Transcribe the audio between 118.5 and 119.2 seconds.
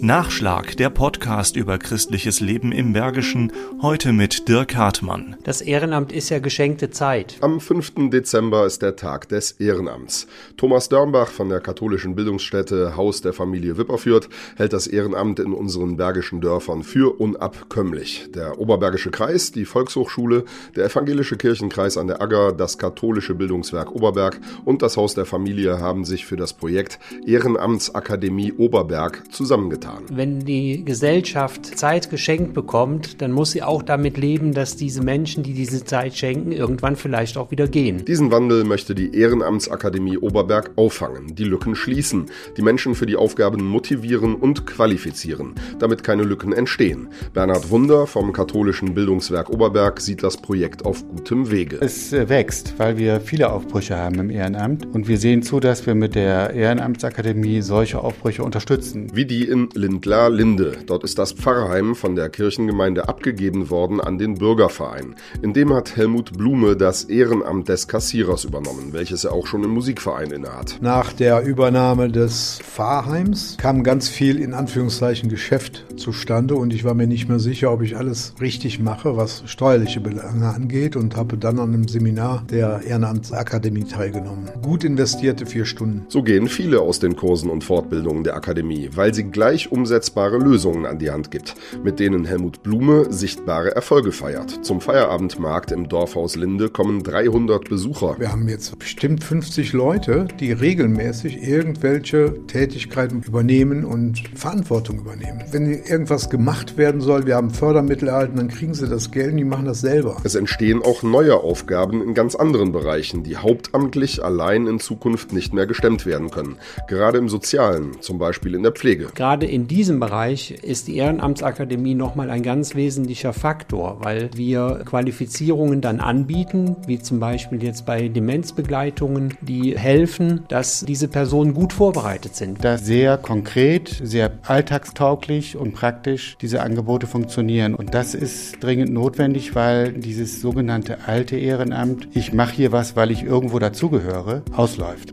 in der Pflege.